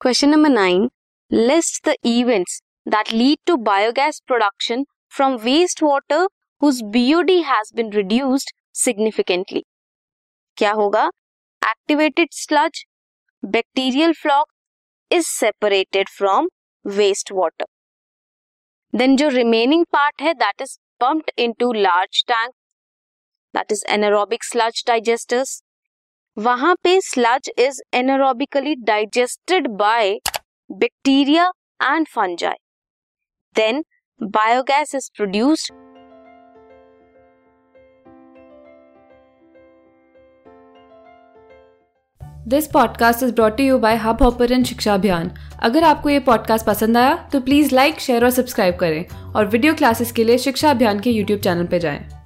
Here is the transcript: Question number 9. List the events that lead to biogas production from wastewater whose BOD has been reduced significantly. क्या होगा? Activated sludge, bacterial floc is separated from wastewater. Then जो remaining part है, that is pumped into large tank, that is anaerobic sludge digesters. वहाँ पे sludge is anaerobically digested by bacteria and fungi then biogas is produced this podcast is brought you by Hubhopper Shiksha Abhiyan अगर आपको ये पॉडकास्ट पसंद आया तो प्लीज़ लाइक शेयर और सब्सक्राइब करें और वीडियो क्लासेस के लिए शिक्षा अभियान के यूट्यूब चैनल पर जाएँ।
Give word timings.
Question 0.00 0.30
number 0.30 0.48
9. 0.48 0.88
List 1.30 1.84
the 1.84 1.96
events 2.04 2.60
that 2.86 3.12
lead 3.12 3.38
to 3.46 3.56
biogas 3.56 4.20
production 4.26 4.84
from 5.08 5.38
wastewater 5.38 6.26
whose 6.60 6.82
BOD 6.82 7.30
has 7.44 7.70
been 7.74 7.90
reduced 7.90 8.52
significantly. 8.72 9.62
क्या 10.56 10.72
होगा? 10.72 11.10
Activated 11.62 12.28
sludge, 12.32 12.86
bacterial 13.42 14.12
floc 14.14 14.44
is 15.10 15.26
separated 15.26 16.08
from 16.18 16.48
wastewater. 16.84 17.66
Then 18.92 19.16
जो 19.16 19.30
remaining 19.30 19.84
part 19.96 20.20
है, 20.20 20.34
that 20.34 20.60
is 20.60 20.78
pumped 21.00 21.32
into 21.36 21.72
large 21.72 22.24
tank, 22.26 22.52
that 23.54 23.72
is 23.72 23.84
anaerobic 23.88 24.42
sludge 24.42 24.84
digesters. 24.84 25.62
वहाँ 26.39 26.75
पे 26.83 26.99
sludge 27.01 27.49
is 27.57 27.81
anaerobically 27.93 28.75
digested 28.75 29.67
by 29.67 30.11
bacteria 30.69 31.51
and 31.83 32.07
fungi 32.07 32.55
then 33.55 33.83
biogas 34.21 34.95
is 34.95 35.09
produced 35.17 35.73
this 42.47 42.67
podcast 42.67 43.23
is 43.23 43.33
brought 43.33 43.59
you 43.59 43.77
by 43.77 43.95
Hubhopper 44.23 44.63
Shiksha 44.63 44.93
Abhiyan 44.93 45.31
अगर 45.63 45.83
आपको 45.83 46.09
ये 46.09 46.19
पॉडकास्ट 46.19 46.65
पसंद 46.65 46.97
आया 46.97 47.15
तो 47.33 47.41
प्लीज़ 47.41 47.75
लाइक 47.75 47.99
शेयर 47.99 48.25
और 48.25 48.31
सब्सक्राइब 48.31 48.75
करें 48.75 49.33
और 49.33 49.47
वीडियो 49.47 49.73
क्लासेस 49.73 50.11
के 50.11 50.23
लिए 50.23 50.37
शिक्षा 50.37 50.71
अभियान 50.71 50.99
के 50.99 51.09
यूट्यूब 51.09 51.39
चैनल 51.39 51.67
पर 51.67 51.77
जाएँ। 51.77 52.18